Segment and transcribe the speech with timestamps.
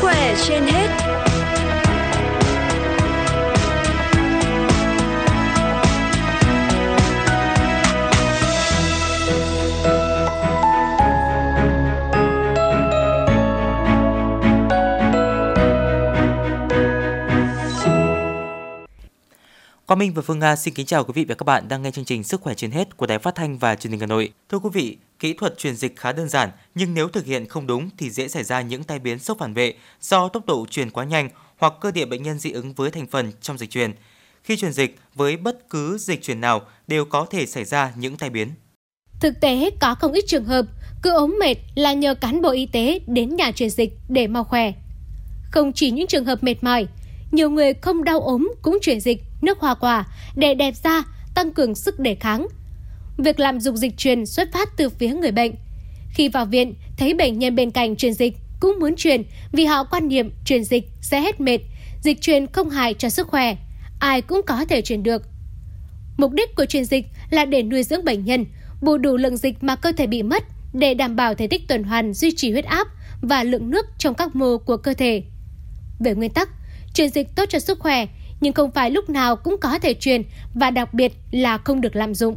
[0.00, 1.08] khỏe trên hết
[19.86, 21.90] Quang Minh và Phương Nga xin kính chào quý vị và các bạn đang nghe
[21.90, 24.32] chương trình Sức khỏe trên hết của Đài Phát thanh và Truyền hình Hà Nội.
[24.48, 27.66] Thưa quý vị, kỹ thuật truyền dịch khá đơn giản, nhưng nếu thực hiện không
[27.66, 30.90] đúng thì dễ xảy ra những tai biến sốc phản vệ do tốc độ truyền
[30.90, 31.28] quá nhanh
[31.58, 33.92] hoặc cơ địa bệnh nhân dị ứng với thành phần trong dịch truyền.
[34.42, 38.16] Khi truyền dịch với bất cứ dịch truyền nào đều có thể xảy ra những
[38.16, 38.48] tai biến.
[39.20, 40.66] Thực tế có không ít trường hợp
[41.02, 44.44] cứ ốm mệt là nhờ cán bộ y tế đến nhà truyền dịch để mau
[44.44, 44.72] khỏe.
[45.50, 46.86] Không chỉ những trường hợp mệt mỏi,
[47.32, 50.06] nhiều người không đau ốm cũng truyền dịch nước hoa quả
[50.36, 51.02] để đẹp da,
[51.34, 52.46] tăng cường sức đề kháng.
[53.18, 55.52] Việc làm dục dịch truyền xuất phát từ phía người bệnh.
[56.14, 59.84] Khi vào viện, thấy bệnh nhân bên cạnh truyền dịch cũng muốn truyền vì họ
[59.84, 61.58] quan niệm truyền dịch sẽ hết mệt,
[62.02, 63.56] dịch truyền không hại cho sức khỏe,
[64.00, 65.22] ai cũng có thể truyền được.
[66.16, 68.46] Mục đích của truyền dịch là để nuôi dưỡng bệnh nhân,
[68.82, 71.84] bù đủ lượng dịch mà cơ thể bị mất để đảm bảo thể tích tuần
[71.84, 72.88] hoàn duy trì huyết áp
[73.22, 75.22] và lượng nước trong các mô của cơ thể.
[76.00, 76.48] Về nguyên tắc,
[76.94, 78.06] truyền dịch tốt cho sức khỏe
[78.40, 80.22] nhưng không phải lúc nào cũng có thể truyền
[80.54, 82.36] và đặc biệt là không được lạm dụng.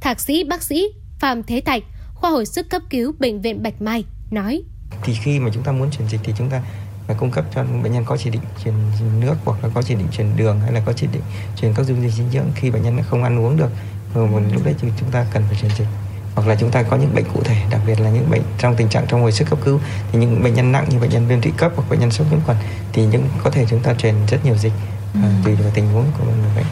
[0.00, 0.84] Thạc sĩ bác sĩ
[1.18, 1.82] Phạm Thế Thạch,
[2.14, 4.62] khoa hồi sức cấp cứu bệnh viện Bạch Mai nói:
[5.02, 6.62] Thì khi mà chúng ta muốn truyền dịch thì chúng ta
[7.06, 8.74] phải cung cấp cho bệnh nhân có chỉ định truyền
[9.20, 11.22] nước hoặc là có chỉ định truyền đường hay là có chỉ định
[11.56, 13.70] truyền các dung dịch dinh dưỡng khi bệnh nhân không ăn uống được.
[14.14, 15.88] Rồi lúc đấy thì chúng ta cần phải truyền dịch.
[16.34, 18.76] Hoặc là chúng ta có những bệnh cụ thể đặc biệt là những bệnh trong
[18.76, 19.80] tình trạng trong hồi sức cấp cứu
[20.12, 22.26] thì những bệnh nhân nặng như bệnh nhân viêm tụy cấp hoặc bệnh nhân sốc
[22.30, 22.56] nhiễm khuẩn
[22.92, 24.72] thì những có thể chúng ta truyền rất nhiều dịch
[25.14, 25.20] ừ.
[25.44, 26.66] tùy vào tình huống của người bệnh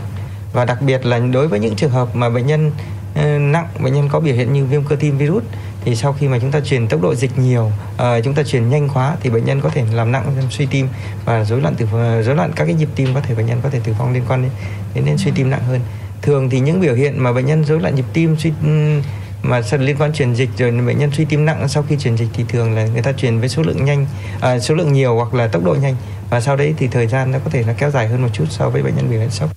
[0.53, 2.73] và đặc biệt là đối với những trường hợp mà bệnh nhân
[3.19, 5.44] Ờ, nặng bệnh nhân có biểu hiện như viêm cơ tim virus
[5.84, 8.68] thì sau khi mà chúng ta truyền tốc độ dịch nhiều uh, chúng ta truyền
[8.68, 10.89] nhanh quá thì bệnh nhân có thể làm nặng suy tim
[11.24, 13.61] và rối loạn tử ờ, rối loạn các cái nhịp tim có thể bệnh nhân
[13.62, 14.51] có thể tử vong liên quan đến
[14.95, 15.80] đến, đến suy tim nặng hơn
[16.23, 19.01] thường thì những biểu hiện mà bệnh nhân rối loạn nhịp tim suy ừ,
[19.42, 22.28] mà liên quan truyền dịch rồi bệnh nhân suy tim nặng sau khi truyền dịch
[22.33, 24.07] thì thường là người ta truyền với số lượng nhanh
[24.40, 25.96] à, số lượng nhiều hoặc là tốc độ nhanh
[26.30, 28.45] và sau đấy thì thời gian nó có thể là kéo dài hơn một chút
[28.51, 29.51] so với bệnh nhân biểu hiện sốc.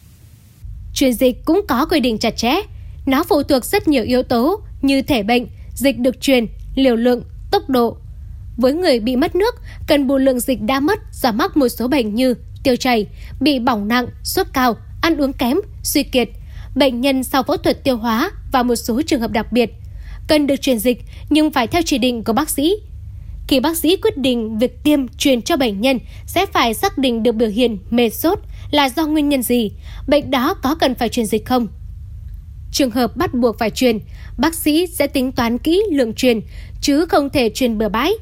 [0.94, 2.54] Truyền dịch cũng có quy định chặt chẽ.
[3.06, 6.46] Nó phụ thuộc rất nhiều yếu tố như thể bệnh, dịch được truyền,
[6.76, 7.98] liều lượng, tốc độ.
[8.58, 9.56] Với người bị mất nước,
[9.88, 13.08] cần bù lượng dịch đã mất do mắc một số bệnh như tiêu chảy,
[13.42, 16.30] bị bỏng nặng, sốt cao, ăn uống kém, suy kiệt,
[16.76, 19.70] bệnh nhân sau phẫu thuật tiêu hóa và một số trường hợp đặc biệt.
[20.28, 22.76] Cần được truyền dịch nhưng phải theo chỉ định của bác sĩ
[23.48, 27.24] khi bác sĩ quyết định việc tiêm truyền cho bệnh nhân sẽ phải xác định
[27.24, 28.40] được biểu hiện mệt sốt
[28.72, 29.72] là do nguyên nhân gì,
[30.08, 31.68] bệnh đó có cần phải truyền dịch không.
[32.72, 34.00] Trường hợp bắt buộc phải truyền,
[34.38, 36.40] bác sĩ sẽ tính toán kỹ lượng truyền,
[36.82, 38.14] chứ không thể truyền bừa bãi.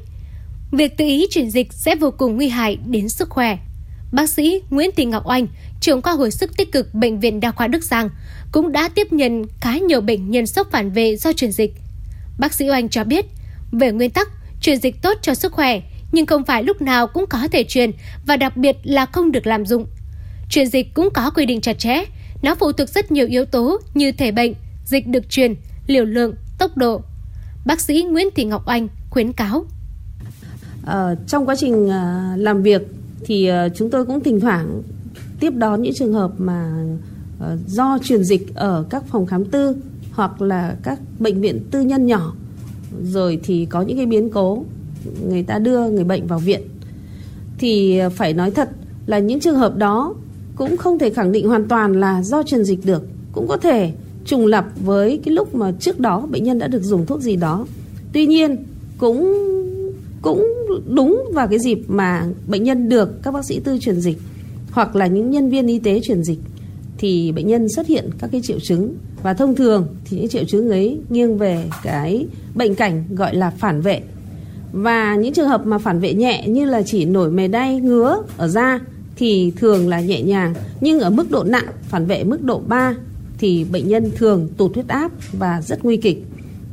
[0.72, 3.58] Việc tự ý truyền dịch sẽ vô cùng nguy hại đến sức khỏe.
[4.12, 5.46] Bác sĩ Nguyễn Thị Ngọc Oanh,
[5.80, 8.10] trưởng khoa hồi sức tích cực Bệnh viện Đa khoa Đức Giang,
[8.52, 11.74] cũng đã tiếp nhận khá nhiều bệnh nhân sốc phản vệ do truyền dịch.
[12.38, 13.26] Bác sĩ Oanh cho biết,
[13.72, 14.28] về nguyên tắc,
[14.60, 15.80] Truyền dịch tốt cho sức khỏe,
[16.12, 17.90] nhưng không phải lúc nào cũng có thể truyền
[18.26, 19.86] và đặc biệt là không được làm dụng.
[20.50, 22.04] Truyền dịch cũng có quy định chặt chẽ,
[22.42, 25.54] nó phụ thuộc rất nhiều yếu tố như thể bệnh, dịch được truyền,
[25.86, 27.02] liều lượng, tốc độ.
[27.66, 29.64] Bác sĩ Nguyễn Thị Ngọc Anh khuyến cáo.
[30.84, 32.82] Ờ, trong quá trình ờ, làm việc
[33.24, 34.82] thì ờ, chúng tôi cũng thỉnh thoảng
[35.40, 36.84] tiếp đón những trường hợp mà
[37.38, 39.76] ờ, do truyền dịch ở các phòng khám tư
[40.12, 42.34] hoặc là các bệnh viện tư nhân nhỏ
[43.02, 44.64] rồi thì có những cái biến cố
[45.28, 46.60] người ta đưa người bệnh vào viện
[47.58, 48.70] thì phải nói thật
[49.06, 50.14] là những trường hợp đó
[50.60, 53.02] cũng không thể khẳng định hoàn toàn là do truyền dịch được.
[53.32, 53.92] Cũng có thể
[54.24, 57.36] trùng lập với cái lúc mà trước đó bệnh nhân đã được dùng thuốc gì
[57.36, 57.66] đó.
[58.12, 58.56] Tuy nhiên,
[58.98, 59.34] cũng
[60.22, 60.46] cũng
[60.86, 64.18] đúng vào cái dịp mà bệnh nhân được các bác sĩ tư truyền dịch
[64.70, 66.38] hoặc là những nhân viên y tế truyền dịch,
[66.98, 68.94] thì bệnh nhân xuất hiện các cái triệu chứng.
[69.22, 73.50] Và thông thường thì những triệu chứng ấy nghiêng về cái bệnh cảnh gọi là
[73.50, 74.02] phản vệ.
[74.72, 78.22] Và những trường hợp mà phản vệ nhẹ như là chỉ nổi mề đay, ngứa
[78.36, 78.80] ở da
[79.20, 82.94] thì thường là nhẹ nhàng, nhưng ở mức độ nặng, phản vệ mức độ 3
[83.38, 86.24] thì bệnh nhân thường tụt huyết áp và rất nguy kịch.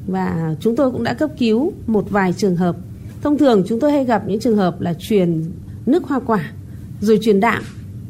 [0.08, 2.76] Và chúng tôi cũng đã cấp cứu một vài trường hợp.
[3.22, 5.44] Thông thường chúng tôi hay gặp những trường hợp là truyền
[5.86, 6.52] nước hoa quả,
[7.02, 7.64] rồi truyền đạm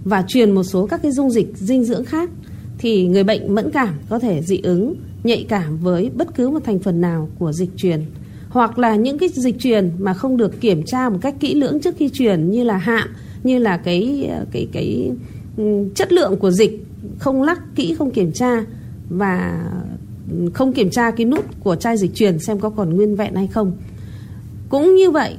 [0.04, 2.30] và truyền một số các cái dung dịch, dinh dưỡng khác
[2.78, 6.64] thì người bệnh mẫn cảm có thể dị ứng, nhạy cảm với bất cứ một
[6.64, 8.02] thành phần nào của dịch truyền.
[8.50, 11.80] Hoặc là những cái dịch truyền mà không được kiểm tra một cách kỹ lưỡng
[11.80, 13.08] trước khi truyền như là hạm
[13.44, 15.12] như là cái cái cái
[15.58, 15.64] ừ,
[15.96, 16.86] chất lượng của dịch
[17.20, 18.64] không lắc kỹ không kiểm tra
[19.10, 19.64] và
[20.54, 23.48] không kiểm tra cái nút của chai dịch truyền xem có còn nguyên vẹn hay
[23.48, 23.78] không
[24.70, 25.36] cũng như vậy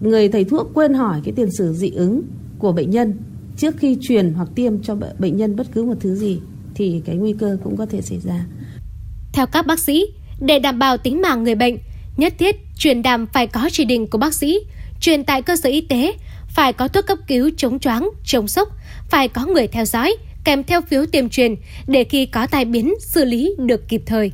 [0.00, 2.22] người thầy thuốc quên hỏi cái tiền sử dị ứng
[2.58, 3.14] của bệnh nhân
[3.56, 6.40] trước khi truyền hoặc tiêm cho bệnh nhân bất cứ một thứ gì
[6.74, 8.46] thì cái nguy cơ cũng có thể xảy ra.
[9.32, 10.06] Theo các bác sĩ,
[10.40, 11.78] để đảm bảo tính mạng người bệnh,
[12.16, 14.58] nhất thiết truyền đàm phải có chỉ định của bác sĩ,
[15.00, 16.12] truyền tại cơ sở y tế,
[16.54, 18.68] phải có thuốc cấp cứu chống choáng, chống sốc,
[19.10, 21.54] phải có người theo dõi, kèm theo phiếu tiêm truyền
[21.86, 24.32] để khi có tai biến xử lý được kịp thời.